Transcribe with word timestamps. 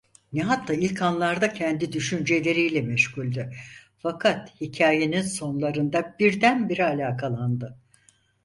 Nihat 0.33 0.67
da 0.67 0.73
ilk 0.73 1.01
anlarda 1.01 1.53
kendi 1.53 1.93
düşünceleriyle 1.93 2.81
meşguldü, 2.81 3.51
fakat 3.97 4.61
hikâyenin 4.61 5.21
sonlarında 5.21 6.15
birdenbire 6.19 6.83
alakalandı. 6.87 7.77